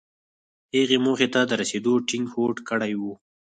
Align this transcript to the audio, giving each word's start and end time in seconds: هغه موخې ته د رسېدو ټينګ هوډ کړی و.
هغه 0.75 0.97
موخې 1.05 1.27
ته 1.33 1.41
د 1.49 1.51
رسېدو 1.61 1.93
ټينګ 2.07 2.25
هوډ 2.33 2.55
کړی 2.69 2.93
و. 3.01 3.03